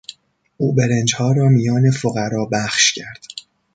او 0.57 0.73
برنجها 0.75 1.31
را 1.31 1.49
میان 1.49 1.91
فقرا 1.91 2.45
بخش 2.45 2.93
کرد. 2.93 3.21